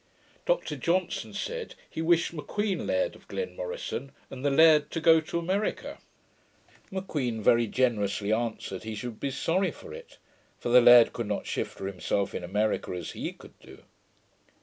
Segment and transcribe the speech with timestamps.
[0.47, 5.37] Dr Johnson said, he wished M'Queen Laird of Glenmorison, and the laird to go to
[5.37, 5.99] America.
[6.89, 10.17] M'Queen very generously answered, he should be sorry for it;
[10.57, 13.83] for the laird could not shift for himself in America as he could do.